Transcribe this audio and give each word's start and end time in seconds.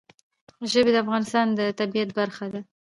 ژبې 0.71 0.91
د 0.93 0.97
افغانستان 1.03 1.45
د 1.57 1.59
طبیعت 1.79 2.09
برخه 2.19 2.45
ده. 2.53 2.61